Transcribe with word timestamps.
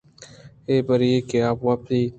اے 0.69 0.75
بری 0.87 1.11
کہ 1.29 1.37
آپ 1.49 1.59
ءَ 1.61 1.65
وپت 1.67 1.85